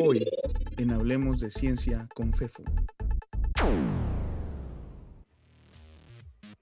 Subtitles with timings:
[0.00, 0.24] Hoy
[0.76, 2.62] en Hablemos de Ciencia con FEFU.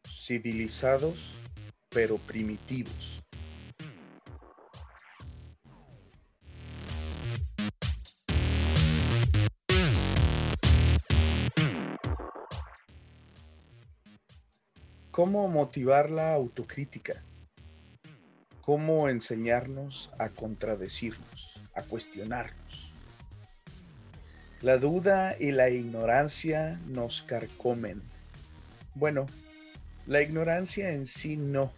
[0.09, 1.35] Civilizados
[1.91, 3.23] pero primitivos.
[15.11, 17.23] ¿Cómo motivar la autocrítica?
[18.63, 22.96] ¿Cómo enseñarnos a contradecirnos, a cuestionarnos?
[24.63, 28.03] La duda y la ignorancia nos carcomen.
[28.95, 29.27] Bueno,
[30.07, 31.73] la ignorancia en sí no,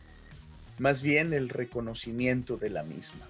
[0.79, 3.29] más bien el reconocimiento de la misma.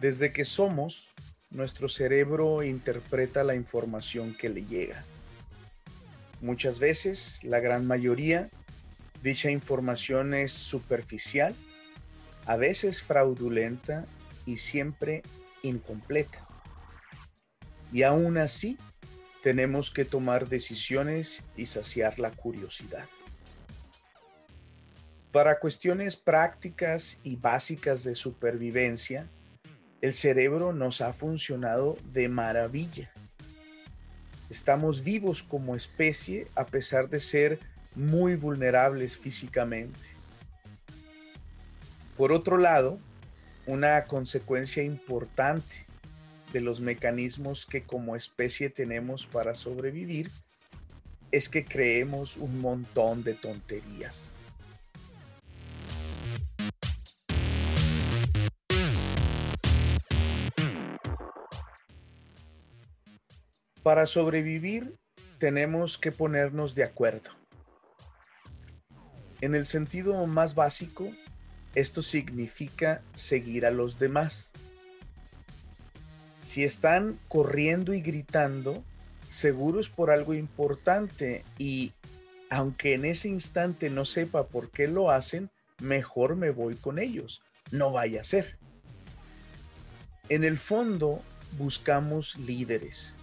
[0.00, 1.10] Desde que somos,
[1.50, 5.04] nuestro cerebro interpreta la información que le llega
[6.40, 8.48] Muchas veces, la gran mayoría,
[9.22, 11.52] dicha información es superficial,
[12.46, 14.06] a veces fraudulenta
[14.46, 15.22] y siempre
[15.62, 16.47] incompleta.
[17.92, 18.78] Y aún así,
[19.42, 23.04] tenemos que tomar decisiones y saciar la curiosidad.
[25.32, 29.28] Para cuestiones prácticas y básicas de supervivencia,
[30.00, 33.10] el cerebro nos ha funcionado de maravilla.
[34.50, 37.58] Estamos vivos como especie a pesar de ser
[37.94, 39.98] muy vulnerables físicamente.
[42.16, 42.98] Por otro lado,
[43.66, 45.87] una consecuencia importante
[46.52, 50.30] de los mecanismos que como especie tenemos para sobrevivir
[51.30, 54.32] es que creemos un montón de tonterías.
[63.82, 64.94] Para sobrevivir
[65.38, 67.30] tenemos que ponernos de acuerdo.
[69.40, 71.08] En el sentido más básico,
[71.74, 74.50] esto significa seguir a los demás.
[76.48, 78.82] Si están corriendo y gritando,
[79.28, 81.92] seguro es por algo importante y
[82.48, 87.42] aunque en ese instante no sepa por qué lo hacen, mejor me voy con ellos.
[87.70, 88.56] No vaya a ser.
[90.30, 91.20] En el fondo,
[91.58, 93.18] buscamos líderes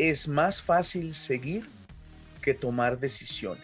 [0.00, 1.68] es más fácil seguir
[2.40, 3.62] que tomar decisiones.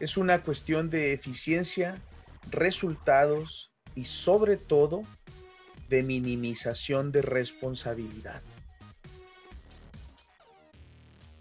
[0.00, 1.98] Es una cuestión de eficiencia,
[2.50, 5.04] resultados y sobre todo
[5.88, 8.42] de minimización de responsabilidad.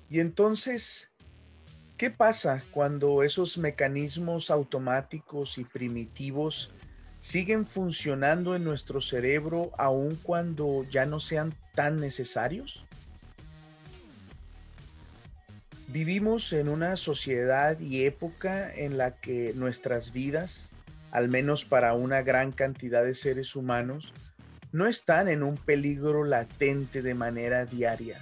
[0.09, 1.11] Y entonces,
[1.97, 6.69] ¿qué pasa cuando esos mecanismos automáticos y primitivos
[7.19, 12.85] siguen funcionando en nuestro cerebro aun cuando ya no sean tan necesarios?
[15.87, 20.69] Vivimos en una sociedad y época en la que nuestras vidas,
[21.11, 24.11] al menos para una gran cantidad de seres humanos,
[24.73, 28.19] no están en un peligro latente de manera diaria.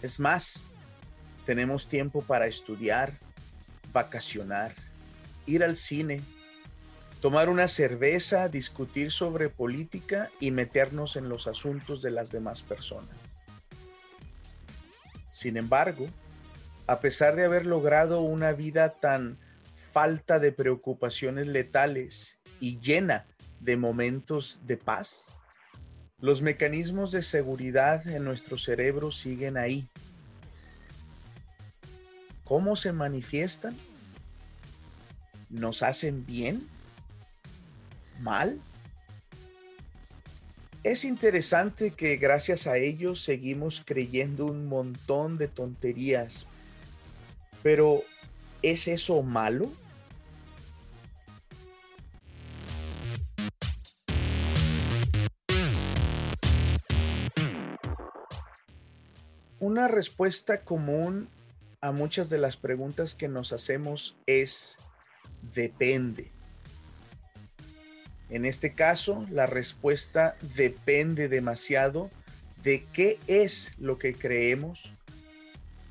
[0.00, 0.64] Es más,
[1.44, 3.12] tenemos tiempo para estudiar,
[3.92, 4.76] vacacionar,
[5.46, 6.20] ir al cine,
[7.20, 13.10] tomar una cerveza, discutir sobre política y meternos en los asuntos de las demás personas.
[15.32, 16.06] Sin embargo,
[16.86, 19.36] a pesar de haber logrado una vida tan
[19.74, 23.26] falta de preocupaciones letales y llena
[23.58, 25.39] de momentos de paz,
[26.20, 29.88] los mecanismos de seguridad en nuestro cerebro siguen ahí.
[32.44, 33.76] ¿Cómo se manifiestan?
[35.48, 36.66] ¿Nos hacen bien?
[38.20, 38.60] ¿Mal?
[40.82, 46.46] Es interesante que gracias a ellos seguimos creyendo un montón de tonterías
[47.62, 48.02] pero,
[48.62, 49.70] ¿es eso malo?
[59.60, 61.28] Una respuesta común
[61.82, 64.78] a muchas de las preguntas que nos hacemos es
[65.54, 66.32] depende.
[68.30, 72.10] En este caso, la respuesta depende demasiado
[72.62, 74.94] de qué es lo que creemos,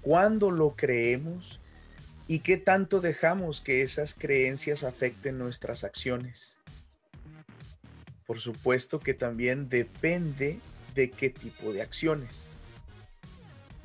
[0.01, 1.59] cuándo lo creemos
[2.27, 6.57] y qué tanto dejamos que esas creencias afecten nuestras acciones.
[8.25, 10.59] Por supuesto que también depende
[10.95, 12.49] de qué tipo de acciones.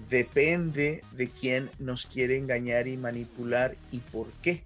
[0.09, 4.65] Depende de quién nos quiere engañar y manipular y por qué.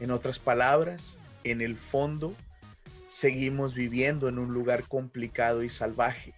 [0.00, 2.34] En otras palabras, en el fondo,
[3.08, 6.34] seguimos viviendo en un lugar complicado y salvaje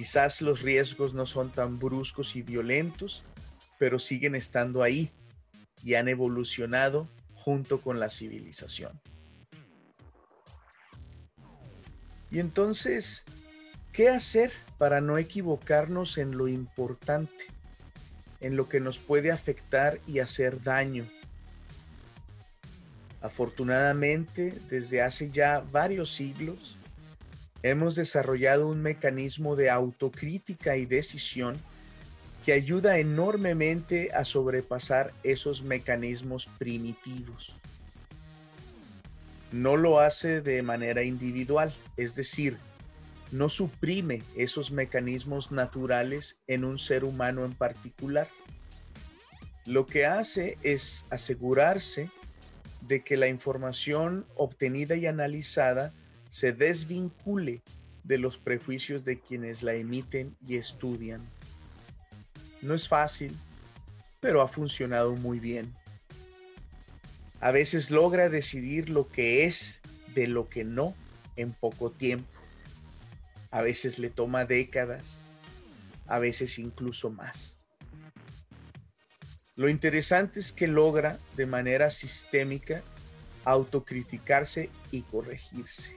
[0.00, 3.22] Quizás los riesgos no son tan bruscos y violentos,
[3.78, 5.10] pero siguen estando ahí
[5.84, 8.98] y han evolucionado junto con la civilización.
[12.30, 13.24] Y entonces,
[13.92, 17.44] ¿qué hacer para no equivocarnos en lo importante,
[18.40, 21.04] en lo que nos puede afectar y hacer daño?
[23.20, 26.78] Afortunadamente, desde hace ya varios siglos,
[27.62, 31.58] hemos desarrollado un mecanismo de autocrítica y decisión
[32.46, 37.54] que ayuda enormemente a sobrepasar esos mecanismos primitivos.
[39.52, 42.56] No lo hace de manera individual, es decir,
[43.32, 48.28] no suprime esos mecanismos naturales en un ser humano en particular.
[49.66, 52.10] Lo que hace es asegurarse
[52.80, 55.92] de que la información obtenida y analizada
[56.30, 57.62] se desvincule
[58.04, 61.20] de los prejuicios de quienes la emiten y estudian.
[62.62, 63.36] No es fácil,
[64.18, 65.72] pero ha funcionado muy bien.
[67.40, 69.80] A veces logra decidir lo que es
[70.14, 70.94] de lo que no
[71.36, 72.39] en poco tiempo.
[73.50, 75.18] A veces le toma décadas,
[76.06, 77.58] a veces incluso más.
[79.56, 82.82] Lo interesante es que logra de manera sistémica
[83.44, 85.96] autocriticarse y corregirse.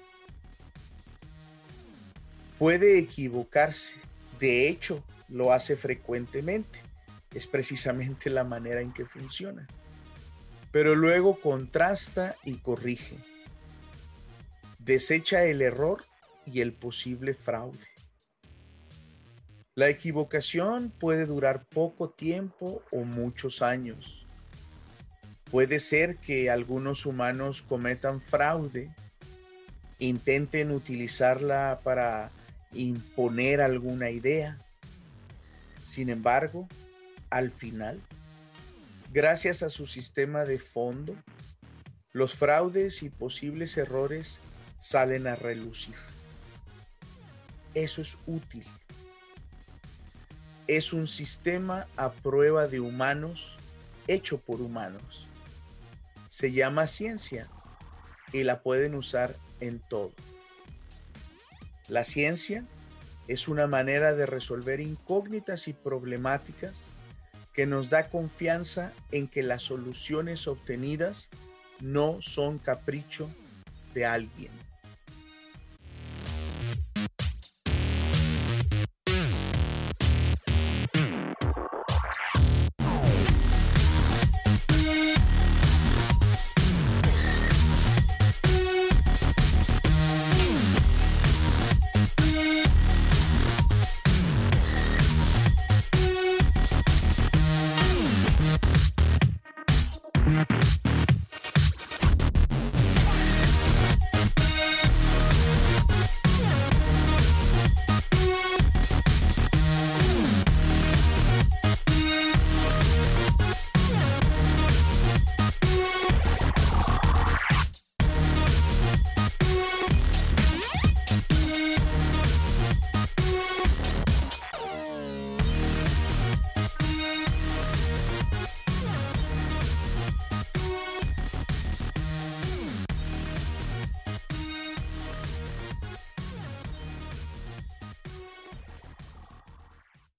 [2.59, 3.95] Puede equivocarse,
[4.39, 6.79] de hecho, lo hace frecuentemente.
[7.33, 9.67] Es precisamente la manera en que funciona.
[10.71, 13.17] Pero luego contrasta y corrige.
[14.79, 16.03] Desecha el error
[16.45, 17.87] y el posible fraude.
[19.75, 24.25] La equivocación puede durar poco tiempo o muchos años.
[25.49, 28.89] Puede ser que algunos humanos cometan fraude,
[29.99, 32.31] intenten utilizarla para
[32.73, 34.57] imponer alguna idea
[35.83, 36.67] sin embargo,
[37.29, 38.01] al final,
[39.11, 41.13] gracias a su sistema de fondo,
[42.13, 44.39] los fraudes y posibles errores
[44.79, 45.95] salen a relucir.
[47.73, 48.65] Eso es útil.
[50.67, 53.57] Es un sistema a prueba de humanos,
[54.07, 55.27] hecho por humanos.
[56.29, 57.47] Se llama ciencia
[58.31, 60.11] y la pueden usar en todo.
[61.87, 62.63] La ciencia
[63.27, 66.83] es una manera de resolver incógnitas y problemáticas
[67.53, 71.29] que nos da confianza en que las soluciones obtenidas
[71.81, 73.29] no son capricho
[73.93, 74.62] de alguien.